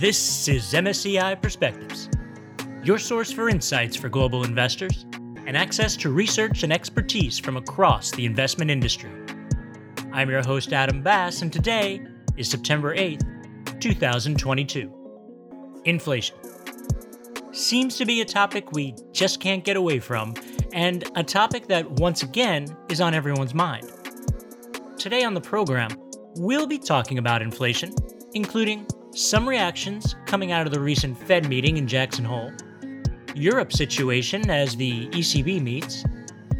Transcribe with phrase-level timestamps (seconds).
[0.00, 2.08] This is MSCI Perspectives,
[2.82, 5.04] your source for insights for global investors
[5.44, 9.10] and access to research and expertise from across the investment industry.
[10.10, 12.00] I'm your host, Adam Bass, and today
[12.38, 15.82] is September 8th, 2022.
[15.84, 16.36] Inflation
[17.52, 20.32] seems to be a topic we just can't get away from,
[20.72, 23.92] and a topic that once again is on everyone's mind.
[24.96, 25.90] Today on the program,
[26.36, 27.94] we'll be talking about inflation,
[28.32, 32.52] including some reactions coming out of the recent Fed meeting in Jackson Hole,
[33.34, 36.04] Europe's situation as the ECB meets,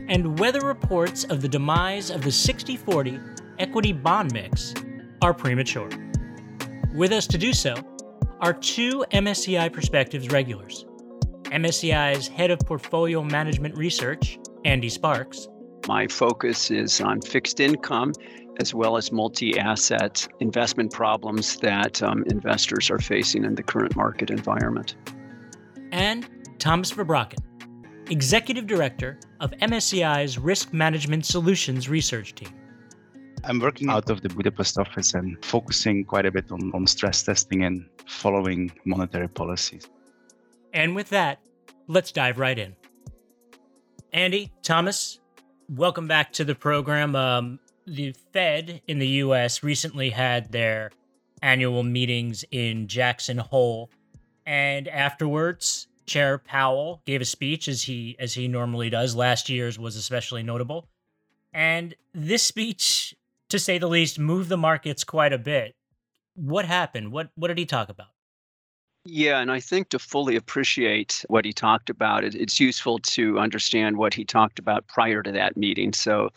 [0.09, 3.20] and whether reports of the demise of the 60 40
[3.59, 4.74] equity bond mix
[5.23, 5.90] are premature.
[6.92, 7.74] With us to do so
[8.40, 10.87] are two MSCI Perspectives regulars
[11.45, 15.48] MSCI's head of portfolio management research, Andy Sparks.
[15.89, 18.12] My focus is on fixed income
[18.61, 23.97] as well as multi asset investment problems that um, investors are facing in the current
[23.97, 24.96] market environment.
[25.93, 27.38] And Thomas Verbraken,
[28.10, 32.54] Executive Director of MSCI's Risk Management Solutions Research Team.
[33.45, 37.23] I'm working out of the Budapest office and focusing quite a bit on, on stress
[37.23, 39.88] testing and following monetary policies.
[40.74, 41.41] And with that,
[41.88, 42.76] let's dive right in.
[44.13, 45.21] Andy, Thomas,
[45.71, 47.15] welcome back to the program.
[47.15, 50.90] Um, the Fed in the US recently had their
[51.43, 53.91] annual meetings in Jackson Hole
[54.45, 59.15] and afterwards Chair Powell gave a speech as he as he normally does.
[59.15, 60.88] Last year's was especially notable.
[61.52, 63.15] And this speech
[63.48, 65.75] to say the least moved the markets quite a bit.
[66.34, 67.12] What happened?
[67.12, 68.09] What what did he talk about?
[69.04, 73.38] Yeah, and I think to fully appreciate what he talked about, it, it's useful to
[73.38, 75.92] understand what he talked about prior to that meeting.
[75.94, 76.28] So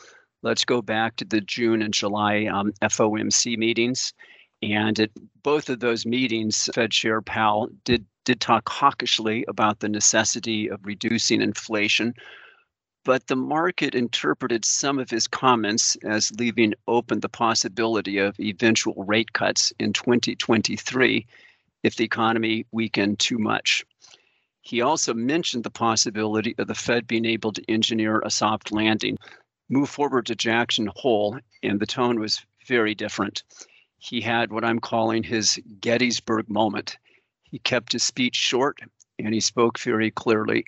[0.43, 4.13] let's go back to the June and July um, FOMC meetings.
[4.61, 5.09] And at
[5.43, 10.79] both of those meetings, Fed Chair Powell did did talk hawkishly about the necessity of
[10.85, 12.13] reducing inflation,
[13.03, 19.03] but the market interpreted some of his comments as leaving open the possibility of eventual
[19.05, 21.27] rate cuts in 2023
[21.83, 23.85] if the economy weakened too much.
[24.61, 29.17] He also mentioned the possibility of the Fed being able to engineer a soft landing
[29.69, 33.43] move forward to Jackson Hole, and the tone was very different.
[33.97, 36.97] He had what I'm calling his Gettysburg moment.
[37.43, 38.79] He kept his speech short
[39.19, 40.65] and he spoke very clearly.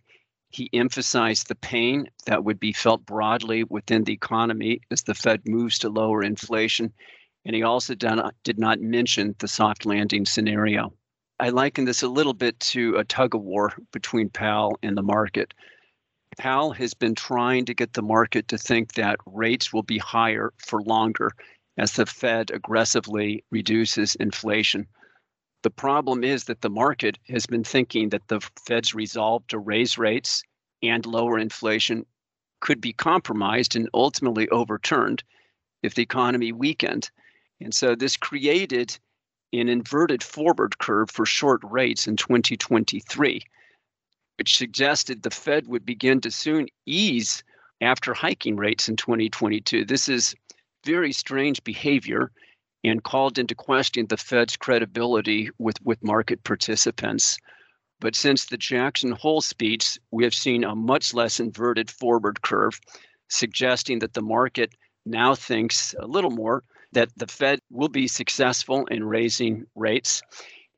[0.50, 5.42] He emphasized the pain that would be felt broadly within the economy as the Fed
[5.46, 6.94] moves to lower inflation.
[7.44, 10.94] And he also did not, mention the soft landing scenario.
[11.38, 15.04] I liken this a little bit to a tug of war between Powell and the
[15.04, 15.54] market.
[16.38, 20.54] Powell has been trying to get the market to think that rates will be higher
[20.58, 21.32] for longer
[21.78, 24.88] as the Fed aggressively reduces inflation.
[25.64, 29.98] The problem is that the market has been thinking that the Fed's resolve to raise
[29.98, 30.42] rates
[30.82, 32.06] and lower inflation
[32.62, 35.24] could be compromised and ultimately overturned
[35.84, 37.10] if the economy weakened.
[37.60, 38.98] And so this created
[39.60, 43.42] an inverted forward curve for short rates in 2023
[44.38, 47.44] which suggested the Fed would begin to soon ease
[47.82, 49.86] after hiking rates in 2022.
[49.86, 50.36] This is
[50.86, 52.32] very strange behavior
[52.84, 57.38] and called into question the Fed's credibility with, with market participants.
[58.00, 62.80] But since the Jackson Hole speech, we have seen a much less inverted forward curve,
[63.30, 64.74] suggesting that the market
[65.06, 70.22] now thinks a little more that the Fed will be successful in raising rates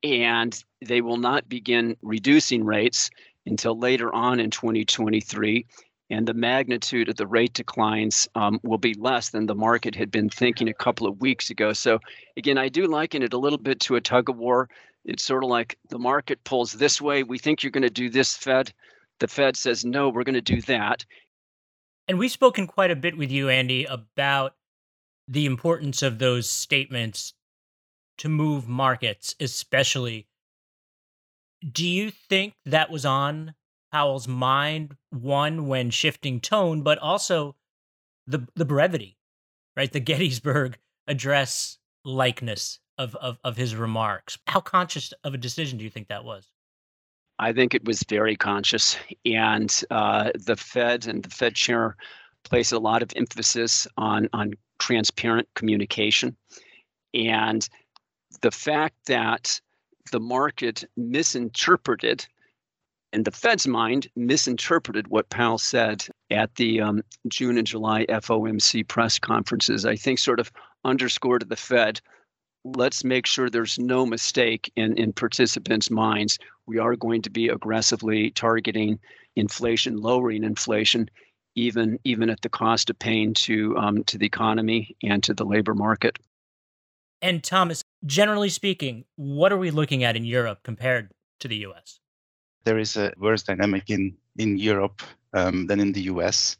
[0.03, 3.09] and they will not begin reducing rates
[3.45, 5.65] until later on in 2023.
[6.09, 10.09] And the magnitude of the rate declines um, will be less than the market had
[10.09, 11.73] been thinking a couple of weeks ago.
[11.73, 11.99] So,
[12.37, 14.69] again, I do liken it a little bit to a tug of war.
[15.03, 17.23] It's sort of like the market pulls this way.
[17.23, 18.71] We think you're going to do this, Fed.
[19.19, 21.05] The Fed says, no, we're going to do that.
[22.07, 24.55] And we've spoken quite a bit with you, Andy, about
[25.27, 27.33] the importance of those statements
[28.17, 30.27] to move markets, especially
[31.71, 33.55] do you think that was on
[33.91, 34.95] Powell's mind?
[35.09, 37.55] One, when shifting tone, but also
[38.27, 39.17] the the brevity,
[39.75, 39.91] right?
[39.91, 44.37] The Gettysburg Address likeness of, of, of his remarks.
[44.47, 46.51] How conscious of a decision do you think that was?
[47.39, 51.95] I think it was very conscious, and uh, the Fed and the Fed chair
[52.49, 56.35] place a lot of emphasis on on transparent communication,
[57.13, 57.67] and
[58.41, 59.59] the fact that
[60.11, 62.25] the market misinterpreted,
[63.13, 68.87] in the Fed's mind, misinterpreted what Powell said at the um, June and July FOMC
[68.87, 69.85] press conferences.
[69.85, 70.51] I think sort of
[70.85, 71.99] underscored to the Fed
[72.75, 76.37] let's make sure there's no mistake in, in participants' minds.
[76.65, 78.99] We are going to be aggressively targeting
[79.35, 81.09] inflation, lowering inflation,
[81.57, 85.43] even even at the cost of pain to um, to the economy and to the
[85.43, 86.17] labor market.
[87.21, 91.99] And Thomas, generally speaking, what are we looking at in Europe compared to the U.S.?
[92.63, 95.01] There is a worse dynamic in in Europe
[95.33, 96.57] um, than in the U.S.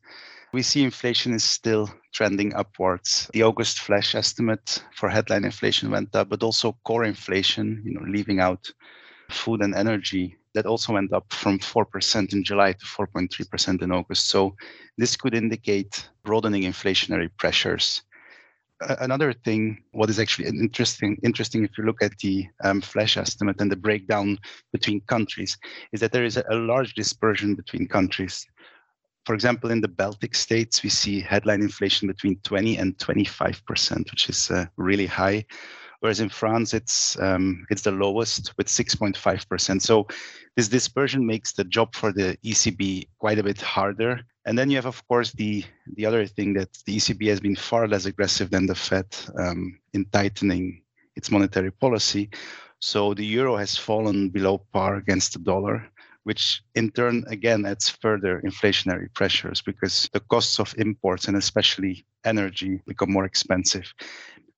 [0.53, 3.29] We see inflation is still trending upwards.
[3.33, 8.05] The August flash estimate for headline inflation went up, but also core inflation, you know,
[8.07, 8.71] leaving out
[9.29, 14.27] food and energy, that also went up from 4% in July to 4.3% in August.
[14.27, 14.55] So
[14.97, 18.01] this could indicate broadening inflationary pressures.
[19.07, 23.61] another thing, what is actually interesting, interesting if you look at the um, flash estimate
[23.61, 24.37] and the breakdown
[24.71, 25.57] between countries,
[25.93, 28.45] is that there is a, a large dispersion between countries.
[29.27, 34.29] For example, in the Baltic states, we see headline inflation between 20 and 25%, which
[34.29, 35.45] is uh, really high.
[35.99, 39.81] Whereas in France, it's um, it's the lowest with 6.5%.
[39.81, 40.07] So
[40.55, 44.21] this dispersion makes the job for the ECB quite a bit harder.
[44.45, 45.63] And then you have, of course, the
[45.95, 49.07] the other thing that the ECB has been far less aggressive than the Fed
[49.39, 50.83] um, in tightening
[51.15, 52.29] its monetary policy.
[52.79, 55.89] So the euro has fallen below par against the dollar
[56.27, 62.05] which in turn again adds further inflationary pressures because the costs of imports and especially
[62.25, 63.93] energy become more expensive.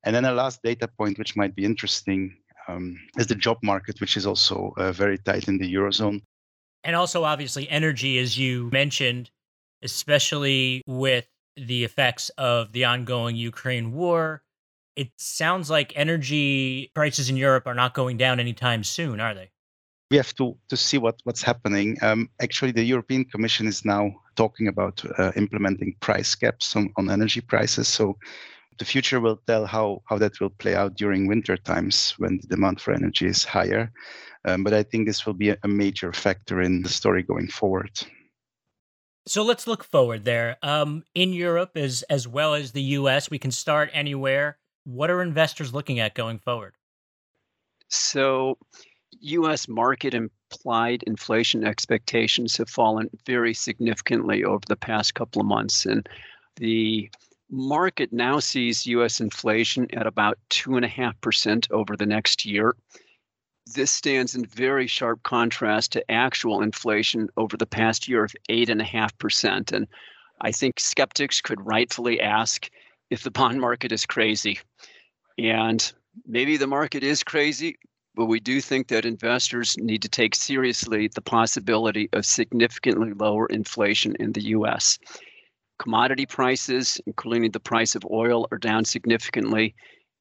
[0.04, 2.38] And then a last data point, which might be interesting,
[2.68, 6.22] um, is the job market, which is also uh, very tight in the Eurozone.
[6.84, 9.32] And also, obviously, energy, as you mentioned,
[9.84, 14.44] especially with the effects of the ongoing Ukraine war.
[14.96, 19.52] It sounds like energy prices in Europe are not going down anytime soon, are they?
[20.10, 21.98] we have to to see what what's happening.
[22.02, 27.10] Um, actually, the European Commission is now talking about uh, implementing price caps on, on
[27.10, 27.88] energy prices.
[27.88, 28.18] So
[28.80, 32.48] the future will tell how how that will play out during winter times when the
[32.48, 33.92] demand for energy is higher.
[34.46, 37.50] Um, but I think this will be a, a major factor in the story going
[37.50, 37.92] forward.
[39.28, 40.58] So let's look forward there.
[40.64, 44.58] Um, in Europe, as as well as the U.S., we can start anywhere.
[44.86, 46.74] What are investors looking at going forward?
[47.90, 48.58] So
[49.22, 55.86] US market implied inflation expectations have fallen very significantly over the past couple of months.
[55.86, 56.08] And
[56.56, 57.10] the
[57.50, 62.76] market now sees US inflation at about 2.5% over the next year.
[63.74, 69.72] This stands in very sharp contrast to actual inflation over the past year of 8.5%.
[69.72, 69.88] And
[70.42, 72.70] I think skeptics could rightfully ask
[73.10, 74.60] if the bond market is crazy.
[75.38, 75.92] And
[76.26, 77.78] maybe the market is crazy,
[78.16, 83.48] but we do think that investors need to take seriously the possibility of significantly lower
[83.48, 85.00] inflation in the US.
[85.80, 89.74] Commodity prices, including the price of oil, are down significantly,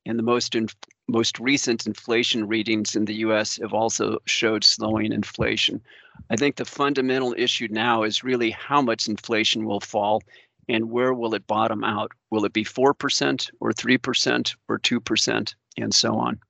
[0.07, 0.69] and the most in,
[1.09, 5.83] most recent inflation readings in the US have also showed slowing inflation.
[6.31, 10.23] I think the fundamental issue now is really how much inflation will fall
[10.69, 12.13] and where will it bottom out?
[12.31, 16.41] Will it be 4% or 3% or 2% and so on?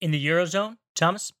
[0.00, 1.32] in the Eurozone, Thomas?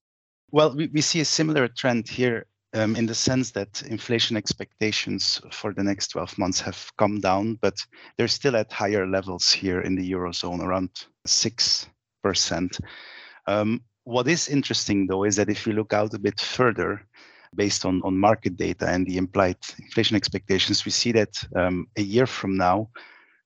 [0.50, 5.40] Well, we, we see a similar trend here um, in the sense that inflation expectations
[5.50, 7.76] for the next 12 months have come down, but
[8.16, 10.90] they're still at higher levels here in the Eurozone, around
[11.26, 12.80] 6%.
[13.46, 17.06] Um, what is interesting, though, is that if you look out a bit further,
[17.54, 22.02] based on, on market data and the implied inflation expectations, we see that um, a
[22.02, 22.88] year from now,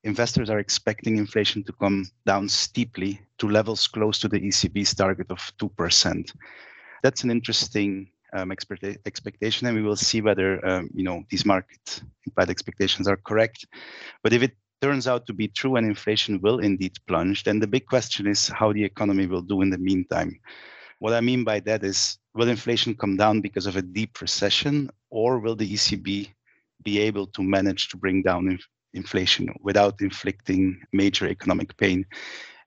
[0.05, 5.31] investors are expecting inflation to come down steeply to levels close to the ECB's target
[5.31, 6.33] of 2%.
[7.03, 12.03] That's an interesting um, expectation, and we will see whether um, you know these market
[12.27, 13.67] implied expectations are correct.
[14.23, 17.67] But if it turns out to be true and inflation will indeed plunge, then the
[17.67, 20.39] big question is how the economy will do in the meantime.
[20.99, 24.91] What I mean by that is will inflation come down because of a deep recession,
[25.11, 26.29] or will the ECB
[26.83, 28.59] be able to manage to bring down
[28.95, 32.05] inflation without inflicting major economic pain.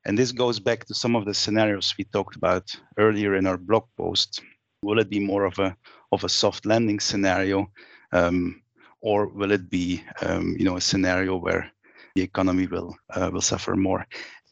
[0.05, 3.57] And this goes back to some of the scenarios we talked about earlier in our
[3.57, 4.41] blog post.
[4.83, 5.75] Will it be more of a
[6.11, 7.71] of a soft landing scenario,
[8.11, 8.61] um,
[9.01, 11.71] or will it be um, you know a scenario where
[12.15, 14.05] the economy will uh, will suffer more?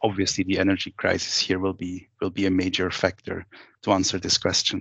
[0.04, 3.46] Obviously, the energy crisis here will be will be a major factor
[3.84, 4.80] to answer this question.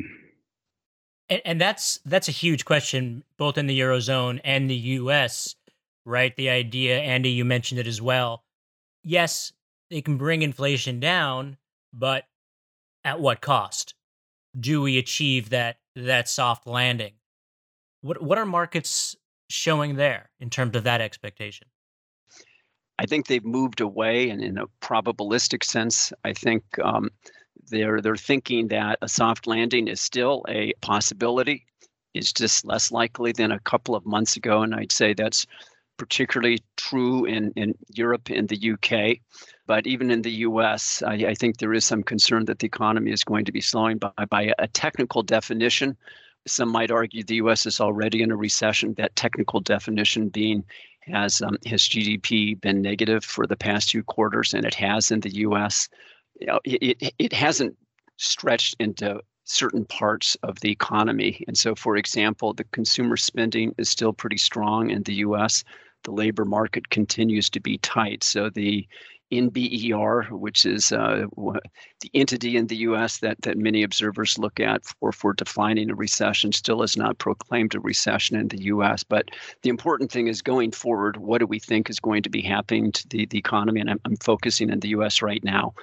[1.29, 5.57] And, and that's that's a huge question, both in the eurozone and the U.S
[6.05, 6.35] right?
[6.37, 8.45] The idea, Andy, you mentioned it as well.
[9.03, 9.53] Yes,
[9.91, 11.57] they can bring inflation down,
[11.93, 12.25] but
[13.05, 13.95] at what cost?
[14.59, 17.15] Do we achieve that that soft landing?
[18.03, 19.17] What what are markets
[19.49, 21.69] showing there in terms of that expectation?
[22.99, 27.11] I think they've moved away, and in a probabilistic sense, I think um,
[27.71, 31.65] they're they're thinking that a soft landing is still a possibility.
[32.13, 35.47] It's just less likely than a couple of months ago, and I'd say that's
[35.97, 39.19] particularly true in, in Europe and the UK.
[39.71, 43.13] But even in the US, I, I think there is some concern that the economy
[43.13, 45.97] is going to be slowing by, by a technical definition.
[46.45, 50.65] Some might argue the US is already in a recession, that technical definition being
[51.03, 55.21] has um, has GDP been negative for the past two quarters, and it has in
[55.21, 55.89] the U.S.
[56.41, 57.77] You know, it, it, it hasn't
[58.17, 61.45] stretched into certain parts of the economy.
[61.47, 65.63] And so, for example, the consumer spending is still pretty strong in the US
[66.05, 68.25] the labor market continues to be tight.
[68.25, 68.87] So the
[69.33, 71.27] NBER, which is uh,
[72.01, 73.19] the entity in the U.S.
[73.19, 77.75] that that many observers look at for for defining a recession, still has not proclaimed
[77.75, 79.03] a recession in the U.S.
[79.03, 79.31] But
[79.63, 81.17] the important thing is going forward.
[81.19, 83.81] What do we think is going to be happening to the the economy?
[83.81, 85.23] And I'm, I'm focusing in the U.S.
[85.23, 85.75] right now.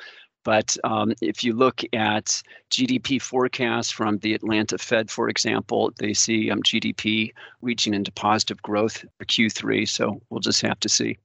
[0.44, 6.14] But um, if you look at GDP forecasts from the Atlanta Fed, for example, they
[6.14, 9.86] see um, GDP reaching into positive growth for Q3.
[9.88, 11.18] So we'll just have to see.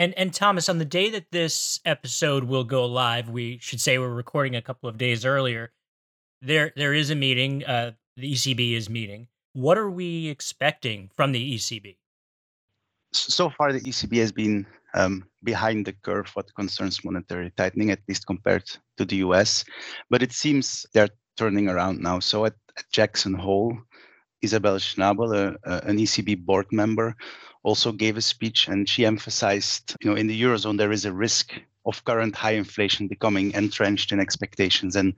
[0.00, 3.98] And and Thomas, on the day that this episode will go live, we should say
[3.98, 5.72] we're recording a couple of days earlier.
[6.40, 7.66] There there is a meeting.
[7.66, 9.28] Uh, the ECB is meeting.
[9.52, 11.98] What are we expecting from the ECB?
[13.12, 18.00] So far, the ECB has been um, behind the curve what concerns monetary tightening, at
[18.08, 18.64] least compared
[18.96, 19.66] to the US.
[20.08, 22.20] But it seems they're turning around now.
[22.20, 23.76] So at, at Jackson Hole,
[24.40, 27.14] Isabel Schnabel, a, a, an ECB board member,
[27.62, 31.12] also gave a speech and she emphasized, you know, in the Eurozone, there is a
[31.12, 31.52] risk
[31.86, 34.96] of current high inflation becoming entrenched in expectations.
[34.96, 35.14] And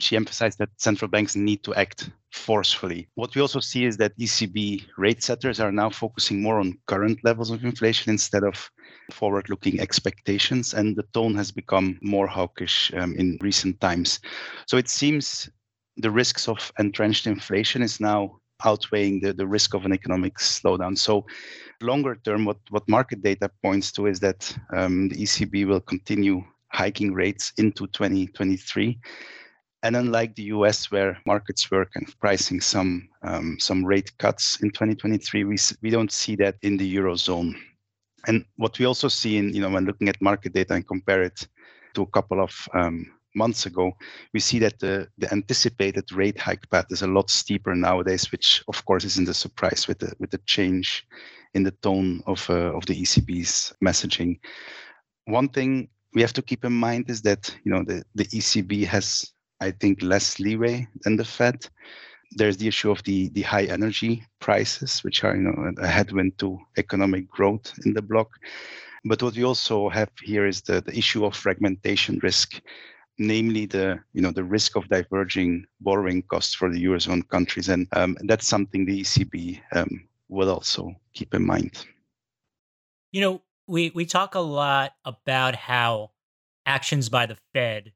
[0.00, 3.08] she emphasized that central banks need to act forcefully.
[3.14, 7.18] What we also see is that ECB rate setters are now focusing more on current
[7.24, 8.70] levels of inflation instead of
[9.12, 10.74] forward looking expectations.
[10.74, 14.20] And the tone has become more hawkish um, in recent times.
[14.66, 15.48] So it seems
[15.96, 20.96] the risks of entrenched inflation is now outweighing the, the risk of an economic slowdown.
[20.96, 21.26] So
[21.80, 26.42] longer term, what, what market data points to is that um, the ECB will continue
[26.68, 28.98] hiking rates into 2023.
[29.82, 34.62] And unlike the US, where markets were kind of pricing some um, some rate cuts
[34.62, 37.54] in 2023, we, we don't see that in the eurozone.
[38.26, 41.22] And what we also see in you know when looking at market data and compare
[41.22, 41.46] it
[41.94, 43.92] to a couple of um, months ago,
[44.32, 48.62] we see that the, the anticipated rate hike path is a lot steeper nowadays, which
[48.68, 51.06] of course isn't a surprise with the with the change
[51.54, 54.38] in the tone of uh, of the ECB's messaging.
[55.26, 58.84] One thing we have to keep in mind is that you know the, the ECB
[58.86, 61.66] has I think, less leeway than the Fed.
[62.32, 66.38] There's the issue of the, the high energy prices, which are you know a headwind
[66.38, 68.28] to economic growth in the bloc.
[69.04, 72.60] But what we also have here is the, the issue of fragmentation risk,
[73.18, 77.86] namely the you know the risk of diverging borrowing costs for the eurozone countries, and
[77.92, 81.86] um, that's something the ECB um, will also keep in mind.
[83.12, 86.10] You know, we we talk a lot about how
[86.66, 87.92] actions by the Fed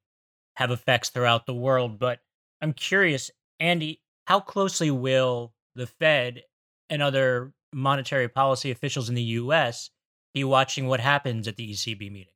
[0.56, 1.98] have effects throughout the world.
[1.98, 2.20] But
[2.60, 6.42] I'm curious, Andy, how closely will the Fed
[6.90, 9.90] and other monetary policy officials in the US
[10.34, 12.34] be watching what happens at the ECB meeting?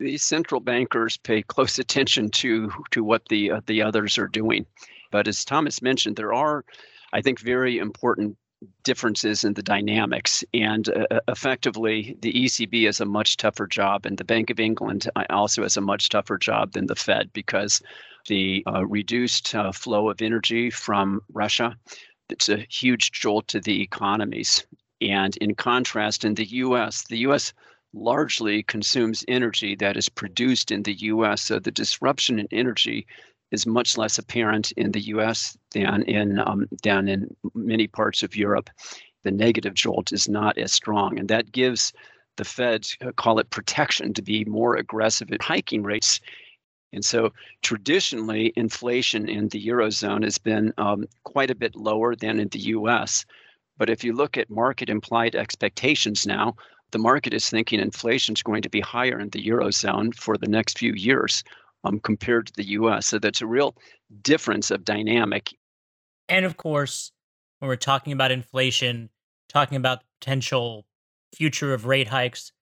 [0.00, 4.64] These central bankers pay close attention to to what the uh, the others are doing.
[5.10, 6.64] But as Thomas mentioned, there are
[7.12, 8.38] I think very important
[8.82, 10.42] differences in the dynamics.
[10.54, 14.58] And uh, uh effectively, the ECB has a much tougher job, and the Bank of
[14.58, 17.82] England uh, also has a much tougher job than the Fed because
[18.26, 21.76] the uh, reduced uh, flow of energy from Russia.
[22.30, 24.64] It's a huge jolt to the economies.
[25.02, 27.52] And in contrast, in the US, the US
[27.92, 31.42] largely consumes energy that is produced in the US.
[31.42, 33.06] So the disruption in energy
[33.50, 35.56] is much less apparent in the U.S.
[35.72, 38.70] than in um, down in many parts of Europe.
[39.24, 41.92] The negative jolt is not as strong, and that gives
[42.36, 46.20] the Fed uh, call it protection to be more aggressive at hiking rates.
[46.92, 47.32] And so,
[47.62, 52.60] traditionally, inflation in the eurozone has been um, quite a bit lower than in the
[52.60, 53.24] U.S.
[53.78, 56.56] But if you look at market implied expectations now,
[56.90, 60.48] the market is thinking inflation is going to be higher in the eurozone for the
[60.48, 61.42] next few years
[61.84, 63.06] um, compared to the US.
[63.06, 63.76] So that's a real
[64.22, 65.54] difference of dynamic.
[66.28, 67.12] And of course,
[67.58, 69.10] when we're talking about inflation,
[69.48, 70.86] talking about the potential
[71.34, 72.52] future of rate hikes,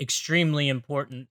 [0.00, 1.28] extremely important.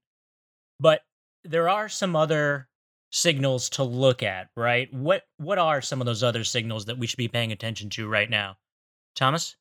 [0.79, 1.01] But
[1.43, 2.67] there are some other
[3.11, 4.91] signals to look at, right?
[4.93, 8.07] What what are some of those other signals that we should be paying attention to
[8.07, 8.57] right now?
[9.15, 9.55] Thomas?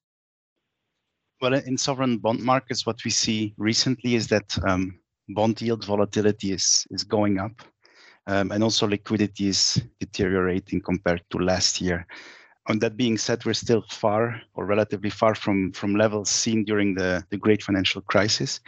[1.42, 6.52] Well, in sovereign bond markets, what we see recently is that um, bond yield volatility
[6.52, 7.60] is, is going up.
[8.28, 12.06] Um, and also liquidity is deteriorating compared to last year.
[12.68, 16.94] On that being said, we're still far or relatively far from, from levels seen during
[16.94, 18.60] the, the great financial crisis.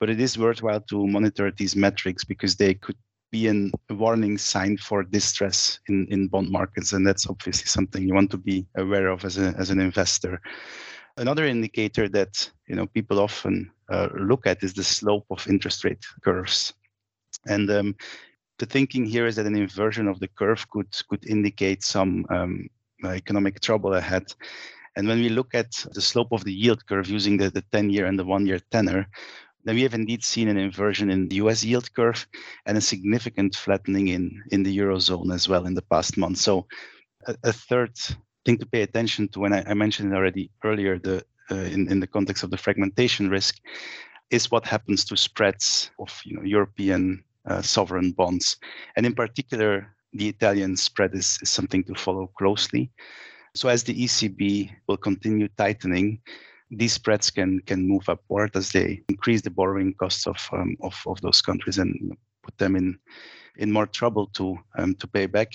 [0.00, 2.96] But it is worthwhile to monitor these metrics because they could
[3.30, 6.92] be a warning sign for distress in, in bond markets.
[6.92, 10.40] And that's obviously something you want to be aware of as, a, as an investor.
[11.18, 15.84] Another indicator that you know people often uh, look at is the slope of interest
[15.84, 16.72] rate curves.
[17.46, 17.96] And um,
[18.58, 22.68] the thinking here is that an inversion of the curve could could indicate some um,
[23.04, 24.32] economic trouble ahead.
[24.96, 27.90] And when we look at the slope of the yield curve using the, the 10
[27.90, 29.06] year and the one year tenor,
[29.64, 32.26] then we have indeed seen an inversion in the US yield curve
[32.66, 36.38] and a significant flattening in, in the Eurozone as well in the past month.
[36.38, 36.66] So,
[37.26, 37.92] a, a third
[38.48, 41.90] thing to pay attention to, and I, I mentioned it already earlier, the uh, in,
[41.92, 43.60] in the context of the fragmentation risk,
[44.30, 48.56] is what happens to spreads of you know, European uh, sovereign bonds.
[48.96, 52.90] And in particular, the Italian spread is, is something to follow closely.
[53.54, 56.20] So as the ECB will continue tightening,
[56.70, 60.94] these spreads can can move upward as they increase the borrowing costs of um, of,
[61.06, 62.98] of those countries and put them in
[63.58, 65.52] in more trouble to um, to pay back.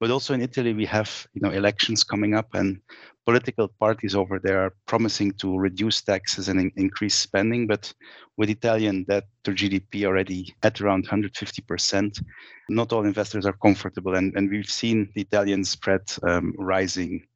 [0.00, 2.80] But also in Italy, we have you know elections coming up, and
[3.24, 7.66] political parties over there are promising to reduce taxes and in- increase spending.
[7.66, 7.92] But
[8.36, 12.20] with Italian debt to GDP already at around 150 percent,
[12.68, 17.26] not all investors are comfortable, and and we've seen the Italian spread um, rising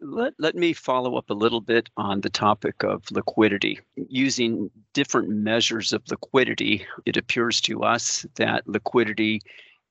[0.00, 3.78] let, let me follow up a little bit on the topic of liquidity.
[3.96, 9.40] Using different measures of liquidity, it appears to us that liquidity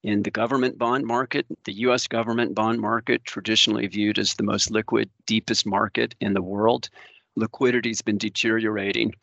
[0.04, 4.70] in the government bond market, the US government bond market, traditionally viewed as the most
[4.70, 6.90] liquid, deepest market in the world,
[7.36, 9.14] liquidity has been deteriorating.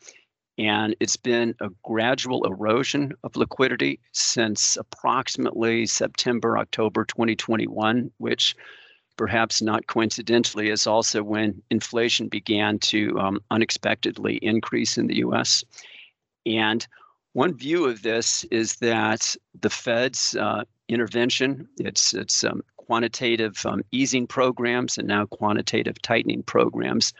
[0.57, 8.55] And it's been a gradual erosion of liquidity since approximately September, October 2021, which
[9.17, 15.63] perhaps not coincidentally, is also when inflation began to um, unexpectedly increase in the US.
[16.45, 16.85] And
[17.33, 23.81] one view of this is that the Fed's uh, intervention, its, its um, quantitative um,
[23.91, 27.13] easing programs and now quantitative tightening programs,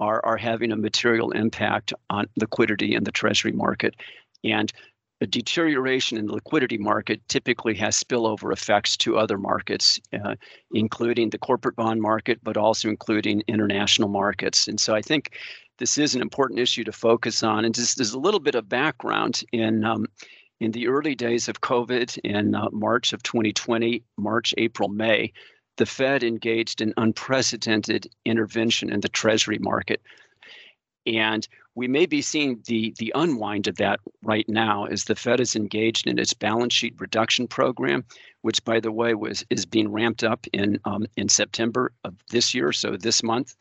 [0.00, 3.94] are, are having a material impact on liquidity in the Treasury market.
[4.42, 4.72] And
[5.24, 10.34] a deterioration in the liquidity market typically has spillover effects to other markets, uh,
[10.72, 14.68] including the corporate bond market, but also including international markets.
[14.68, 15.38] And so I think
[15.78, 17.64] this is an important issue to focus on.
[17.64, 20.04] And just as a little bit of background in um,
[20.60, 25.32] in the early days of COVID in uh, March of 2020, March, April, May,
[25.78, 30.02] the Fed engaged in unprecedented intervention in the Treasury market.
[31.06, 35.40] And we may be seeing the, the unwind of that right now as the Fed
[35.40, 38.04] is engaged in its balance sheet reduction program,
[38.42, 42.54] which, by the way, was is being ramped up in um, in September of this
[42.54, 43.56] year, so this month.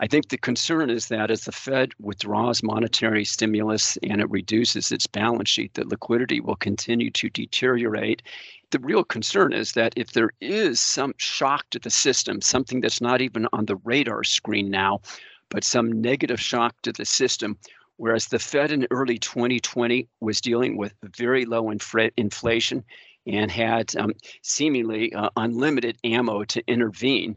[0.00, 4.92] I think the concern is that as the Fed withdraws monetary stimulus and it reduces
[4.92, 8.22] its balance sheet, that liquidity will continue to deteriorate.
[8.70, 13.00] The real concern is that if there is some shock to the system, something that's
[13.00, 15.00] not even on the radar screen now,
[15.50, 17.58] but some negative shock to the system.
[17.96, 22.84] Whereas the Fed in early 2020 was dealing with very low inflation
[23.26, 27.36] and had um, seemingly uh, unlimited ammo to intervene.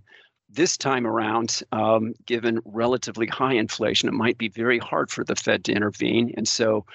[0.50, 5.36] This time around, um, given relatively high inflation, it might be very hard for the
[5.36, 6.34] Fed to intervene.
[6.38, 6.86] And so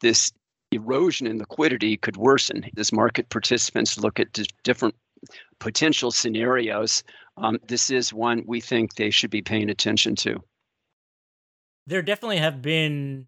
[0.00, 0.30] this
[0.70, 4.94] erosion in liquidity could worsen as market participants look at different
[5.60, 7.02] potential scenarios.
[7.36, 10.42] Um, this is one we think they should be paying attention to
[11.86, 13.26] there definitely have been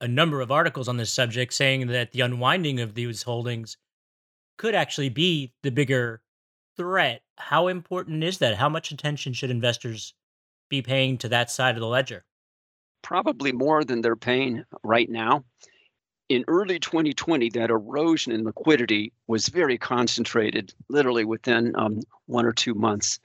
[0.00, 3.76] a number of articles on this subject saying that the unwinding of these holdings
[4.58, 6.20] could actually be the bigger
[6.76, 7.22] threat.
[7.36, 8.56] How important is that?
[8.56, 10.14] How much attention should investors
[10.68, 12.24] be paying to that side of the ledger?
[13.02, 15.44] Probably more than they're paying right now.
[16.28, 22.52] In early 2020, that erosion in liquidity was very concentrated, literally within um, one or
[22.52, 23.20] two months.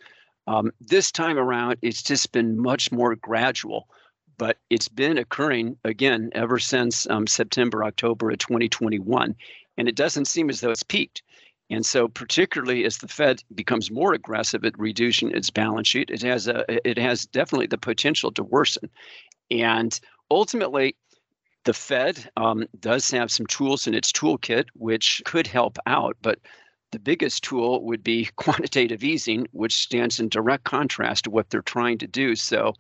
[0.48, 3.88] Um, this time around, it's just been much more gradual
[4.42, 9.36] but it's been occurring again ever since um, September, October of 2021,
[9.78, 11.22] and it doesn't seem as though it's peaked.
[11.70, 16.24] And so, particularly as the Fed becomes more aggressive at reducing its balance sheet, it
[16.24, 18.90] has a it has definitely the potential to worsen.
[19.52, 20.00] And
[20.32, 20.96] ultimately,
[21.66, 26.40] the Fed um, does have some tools in its toolkit which could help out, but
[26.92, 31.62] the biggest tool would be quantitative easing, which stands in direct contrast to what they're
[31.62, 32.36] trying to do.
[32.36, 32.74] So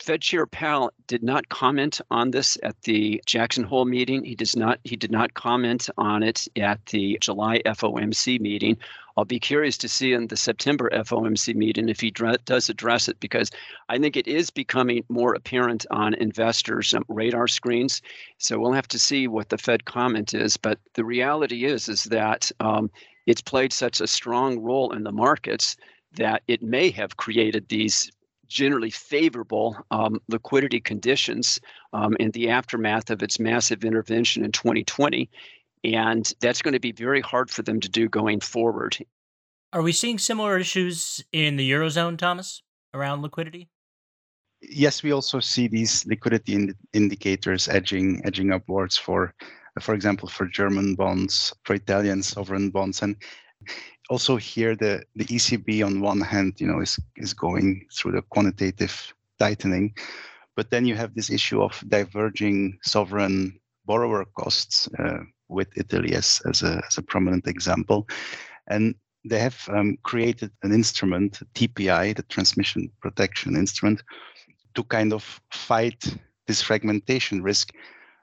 [0.00, 4.24] Fed Chair Powell did not comment on this at the Jackson Hole meeting.
[4.24, 4.80] He does not.
[4.84, 8.78] He did not comment on it at the July FOMC meeting.
[9.16, 13.20] I'll be curious to see in the September FOMC meeting if he does address it
[13.20, 13.50] because
[13.90, 18.00] I think it is becoming more apparent on investors' um, radar screens.
[18.38, 20.56] So we'll have to see what the Fed comment is.
[20.56, 22.90] But the reality is is that um,
[23.26, 25.76] it's played such a strong role in the markets
[26.14, 28.10] that it may have created these
[28.50, 31.58] generally favorable um, liquidity conditions
[31.94, 35.30] um, in the aftermath of its massive intervention in 2020.
[35.84, 38.98] And that's going to be very hard for them to do going forward.
[39.72, 43.68] Are we seeing similar issues in the Eurozone, Thomas, around liquidity?
[44.60, 49.32] Yes, we also see these liquidity ind- indicators edging edging upwards for,
[49.80, 53.16] for example, for German bonds, for Italian sovereign bonds, and
[54.10, 58.22] also here the, the ECB on one hand, you know, is, is going through the
[58.22, 59.94] quantitative tightening,
[60.56, 66.42] but then you have this issue of diverging sovereign borrower costs uh, with Italy as,
[66.48, 68.08] as, a, as a prominent example.
[68.66, 74.02] And they have um, created an instrument, TPI, the transmission protection instrument,
[74.74, 76.04] to kind of fight
[76.46, 77.72] this fragmentation risk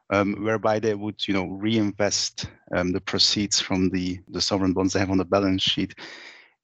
[0.09, 4.93] um, whereby they would, you know, reinvest um, the proceeds from the, the sovereign bonds
[4.93, 5.95] they have on the balance sheet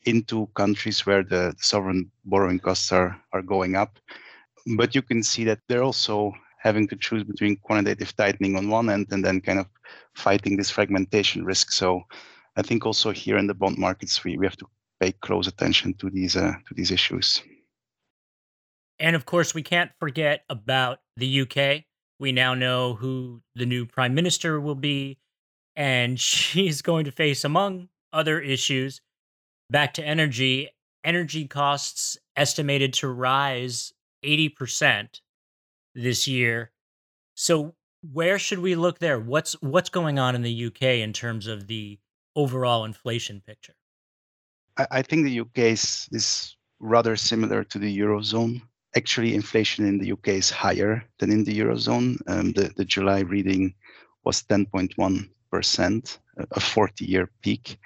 [0.05, 3.99] into countries where the sovereign borrowing costs are, are going up.
[4.77, 8.89] But you can see that they're also having to choose between quantitative tightening on one
[8.89, 9.67] end and then kind of
[10.15, 11.71] fighting this fragmentation risk.
[11.71, 12.03] So
[12.55, 14.67] I think also here in the bond markets, we, we have to
[14.99, 17.43] pay close attention to these uh, to these issues.
[18.99, 21.83] And of course, we can't forget about the UK.
[22.23, 25.17] We now know who the new prime minister will be,
[25.75, 29.01] and she's going to face, among other issues,
[29.69, 30.69] back to energy.
[31.03, 33.91] Energy costs estimated to rise
[34.23, 35.19] 80%
[35.95, 36.71] this year.
[37.35, 37.75] So
[38.13, 39.19] where should we look there?
[39.19, 41.99] What's what's going on in the UK in terms of the
[42.37, 43.75] overall inflation picture?
[44.77, 48.61] I, I think the UK is, is rather similar to the Eurozone
[48.95, 52.17] actually inflation in the UK is higher than in the eurozone.
[52.27, 53.73] Um, the the July reading
[54.23, 57.77] was 10.1 percent, a 40-year peak,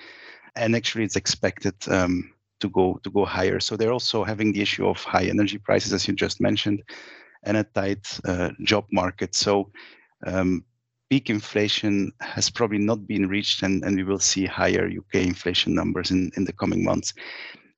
[0.55, 3.59] and actually it's expected um, to go to go higher.
[3.59, 6.83] So they're also having the issue of high energy prices, as you just mentioned,
[7.43, 9.35] and a tight uh, job market.
[9.35, 9.71] So
[10.25, 10.63] um,
[11.09, 15.73] peak inflation has probably not been reached, and, and we will see higher UK inflation
[15.73, 17.13] numbers in, in the coming months.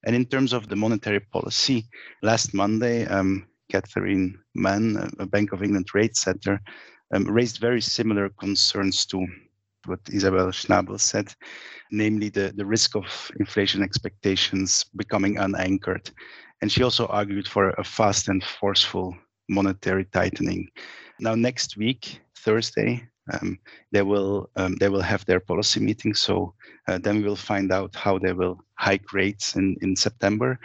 [0.06, 1.86] And in terms of the monetary policy,
[2.22, 6.60] last Monday, um, Catherine Mann, a Bank of England rate setter,
[7.14, 9.26] um, raised very similar concerns to
[9.86, 11.34] what Isabel Schnabel said,
[11.92, 16.10] namely the, the risk of inflation expectations becoming unanchored.
[16.62, 19.16] And she also argued for a fast and forceful
[19.48, 20.70] monetary tightening.
[21.20, 23.60] Now, next week, Thursday, um,
[23.92, 26.14] they will um, they will have their policy meeting.
[26.14, 26.54] So
[26.88, 30.60] uh, then we will find out how they will hike rates in in September.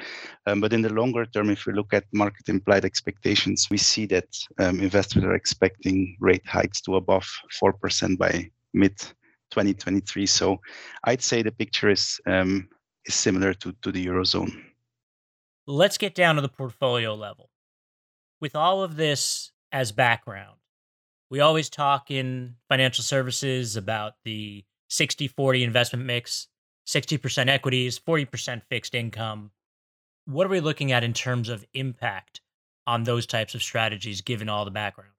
[0.46, 4.06] Um, but in the longer term, if we look at market implied expectations, we see
[4.06, 7.26] that um, investors are expecting rate hikes to above
[7.58, 8.98] four percent by mid
[9.50, 10.26] 2023.
[10.26, 10.60] So
[11.04, 12.68] I'd say the picture is um,
[13.04, 14.52] is similar to to the eurozone.
[15.66, 17.48] Let's get down to the portfolio level.
[18.40, 20.56] With all of this as background
[21.30, 26.48] we always talk in financial services about the 60 40 investment mix
[26.86, 29.50] 60% equities 40% fixed income.
[30.26, 32.40] What are we looking at in terms of impact
[32.86, 35.12] on those types of strategies given all the background?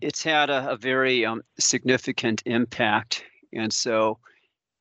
[0.00, 4.18] It's had a, a very um, significant impact and so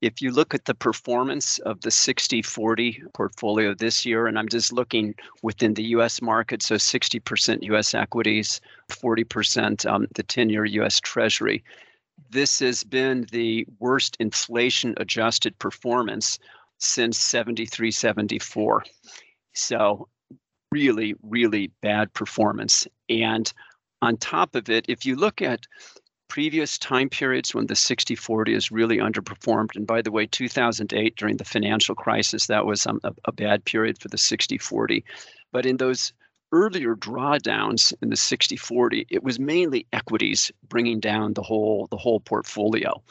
[0.02, 4.50] if you look at the performance of the 60 40 portfolio this year, and I'm
[4.50, 10.66] just looking within the US market, so 60% US equities, 40% um, the 10 year
[10.66, 11.64] US Treasury,
[12.30, 16.40] this has been the worst inflation adjusted performance
[16.80, 18.84] since 73 74.
[19.54, 20.08] So,
[20.72, 22.88] really, really bad performance.
[23.10, 23.52] And
[24.02, 25.66] on top of it, if you look at
[26.28, 29.76] previous time periods when the 60-40 is really underperformed.
[29.76, 33.66] And by the way, 2008 during the financial crisis, that was um, a, a bad
[33.66, 35.04] period for the 60-40.
[35.52, 36.14] But in those
[36.52, 42.20] earlier drawdowns in the 60-40, it was mainly equities bringing down the whole the whole
[42.20, 43.02] portfolio.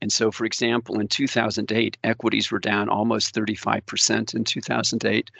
[0.00, 5.30] And so, for example, in 2008, equities were down almost 35% in 2008,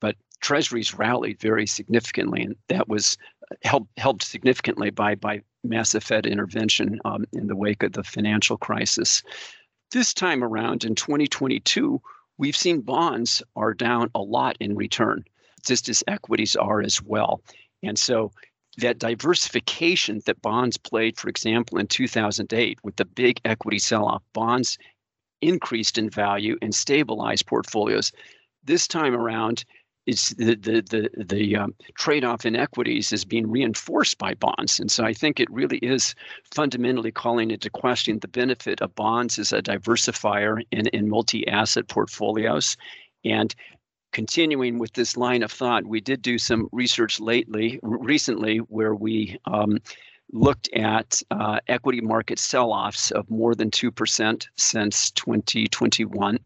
[0.00, 3.16] but treasuries rallied very significantly, and that was
[3.62, 8.56] helped helped significantly by by massive Fed intervention um, in the wake of the financial
[8.56, 9.22] crisis.
[9.90, 12.00] This time around in 2022,
[12.38, 15.24] we've seen bonds are down a lot in return,
[15.64, 17.40] just as equities are as well.
[17.82, 18.32] And so
[18.78, 24.22] that diversification that bonds played, for example, in 2008 with the big equity sell off,
[24.32, 24.76] bonds
[25.40, 28.12] increased in value and stabilized portfolios.
[28.64, 29.64] This time around,
[30.06, 34.90] it's the the the, the um, trade-off in equities is being reinforced by bonds, and
[34.90, 36.14] so I think it really is
[36.54, 42.76] fundamentally calling into question the benefit of bonds as a diversifier in in multi-asset portfolios,
[43.24, 43.54] and
[44.12, 49.38] continuing with this line of thought, we did do some research lately, recently, where we
[49.44, 49.78] um,
[50.32, 56.38] looked at uh, equity market sell-offs of more than 2% since 2021.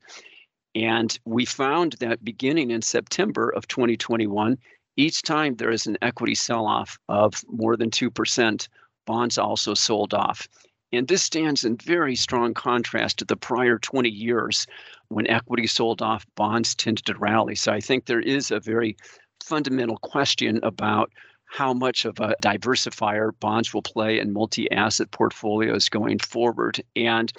[0.75, 4.57] And we found that beginning in September of 2021,
[4.97, 8.69] each time there is an equity sell-off of more than 2%,
[9.07, 10.47] bonds also sold off.
[10.93, 14.67] And this stands in very strong contrast to the prior 20 years
[15.09, 17.55] when equity sold off, bonds tended to rally.
[17.55, 18.97] So I think there is a very
[19.43, 21.13] fundamental question about
[21.47, 26.81] how much of a diversifier bonds will play in multi asset portfolios going forward.
[26.95, 27.33] And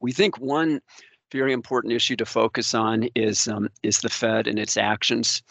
[0.00, 0.80] we think one
[1.30, 5.42] very important issue to focus on is, um, is the Fed and its actions.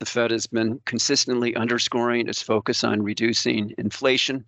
[0.00, 4.44] The Fed has been consistently underscoring its focus on reducing inflation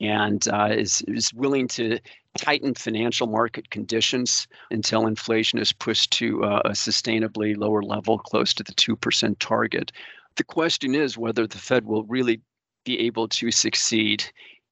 [0.00, 1.98] and uh, is, is willing to
[2.36, 8.54] tighten financial market conditions until inflation is pushed to uh, a sustainably lower level, close
[8.54, 9.92] to the 2% target.
[10.36, 12.40] The question is whether the Fed will really
[12.84, 14.24] be able to succeed.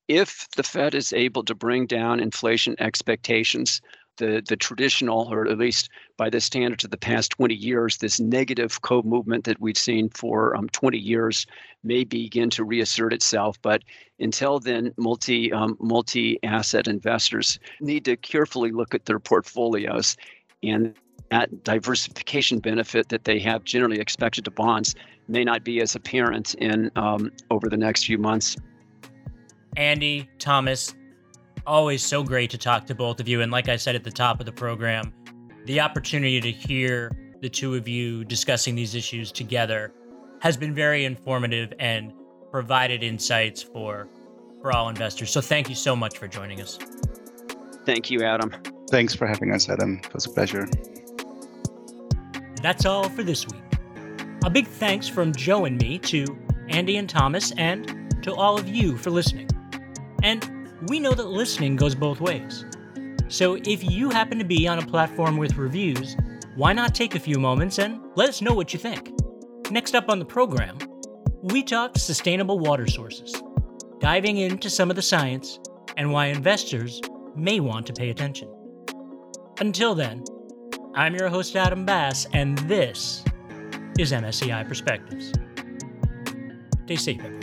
[0.07, 3.81] If the Fed is able to bring down inflation expectations,
[4.17, 8.21] the, the traditional, or at least by the standards of the past 20 years, this
[8.21, 11.47] negative co-movement that we've seen for um, 20 years
[11.85, 13.61] may begin to reassert itself.
[13.63, 13.83] But
[14.19, 20.17] until then, multi um, multi asset investors need to carefully look at their portfolios
[20.63, 20.95] and
[21.31, 24.95] that diversification benefit that they have generally expected to bonds
[25.29, 28.57] may not be as apparent in um, over the next few months.
[29.77, 30.95] Andy, Thomas,
[31.67, 33.41] always so great to talk to both of you.
[33.41, 35.13] And like I said at the top of the program,
[35.65, 39.93] the opportunity to hear the two of you discussing these issues together
[40.41, 42.13] has been very informative and
[42.51, 44.09] provided insights for
[44.63, 45.31] for all investors.
[45.31, 46.79] So thank you so much for joining us.
[47.85, 48.53] Thank you, Adam.
[48.91, 50.01] Thanks for having us, Adam.
[50.03, 50.69] It was a pleasure.
[52.63, 53.63] That's all for this week.
[54.45, 56.25] A big thanks from Joe and me to
[56.69, 59.49] Andy and Thomas and to all of you for listening.
[60.23, 60.51] And
[60.83, 62.65] we know that listening goes both ways.
[63.29, 66.17] So if you happen to be on a platform with reviews,
[66.55, 69.11] why not take a few moments and let us know what you think?
[69.71, 70.79] Next up on the program,
[71.43, 73.43] we talk sustainable water sources,
[74.01, 75.59] diving into some of the science
[75.97, 77.01] and why investors
[77.35, 78.49] may want to pay attention.
[79.61, 80.25] Until then,
[80.95, 83.25] I'm your host, Adam Bass, and this
[83.99, 85.33] is MSCI Perspectives.
[86.85, 87.36] Stay safe.